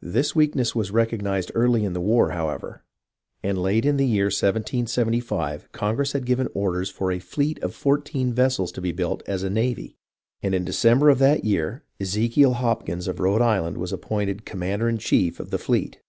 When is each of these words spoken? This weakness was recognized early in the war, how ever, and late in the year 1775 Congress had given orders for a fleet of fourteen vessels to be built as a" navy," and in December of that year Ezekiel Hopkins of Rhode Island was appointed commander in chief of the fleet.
This 0.00 0.34
weakness 0.34 0.74
was 0.74 0.90
recognized 0.90 1.52
early 1.54 1.84
in 1.84 1.92
the 1.92 2.00
war, 2.00 2.30
how 2.30 2.48
ever, 2.48 2.82
and 3.42 3.58
late 3.58 3.84
in 3.84 3.98
the 3.98 4.06
year 4.06 4.28
1775 4.32 5.70
Congress 5.70 6.12
had 6.12 6.24
given 6.24 6.48
orders 6.54 6.88
for 6.88 7.12
a 7.12 7.18
fleet 7.18 7.62
of 7.62 7.74
fourteen 7.74 8.32
vessels 8.32 8.72
to 8.72 8.80
be 8.80 8.90
built 8.90 9.22
as 9.26 9.42
a" 9.42 9.50
navy," 9.50 9.98
and 10.42 10.54
in 10.54 10.64
December 10.64 11.10
of 11.10 11.18
that 11.18 11.44
year 11.44 11.84
Ezekiel 12.00 12.54
Hopkins 12.54 13.06
of 13.06 13.20
Rhode 13.20 13.42
Island 13.42 13.76
was 13.76 13.92
appointed 13.92 14.46
commander 14.46 14.88
in 14.88 14.96
chief 14.96 15.38
of 15.38 15.50
the 15.50 15.58
fleet. 15.58 16.00